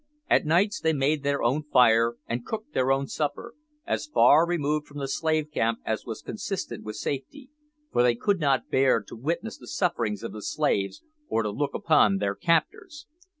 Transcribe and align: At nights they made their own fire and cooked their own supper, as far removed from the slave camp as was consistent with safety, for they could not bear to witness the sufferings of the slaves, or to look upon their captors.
At 0.27 0.47
nights 0.47 0.79
they 0.79 0.93
made 0.93 1.21
their 1.21 1.43
own 1.43 1.61
fire 1.61 2.15
and 2.25 2.43
cooked 2.43 2.73
their 2.73 2.91
own 2.91 3.05
supper, 3.07 3.53
as 3.85 4.07
far 4.07 4.47
removed 4.47 4.87
from 4.87 4.97
the 4.97 5.07
slave 5.07 5.51
camp 5.51 5.77
as 5.85 6.07
was 6.07 6.23
consistent 6.23 6.83
with 6.83 6.95
safety, 6.95 7.51
for 7.91 8.01
they 8.01 8.15
could 8.15 8.39
not 8.39 8.71
bear 8.71 9.03
to 9.03 9.15
witness 9.15 9.59
the 9.59 9.67
sufferings 9.67 10.23
of 10.23 10.31
the 10.33 10.41
slaves, 10.41 11.03
or 11.27 11.43
to 11.43 11.51
look 11.51 11.75
upon 11.75 12.17
their 12.17 12.33
captors. 12.33 13.05